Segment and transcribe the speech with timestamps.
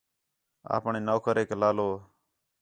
[0.75, 1.89] اپݨے نوکرینک لالو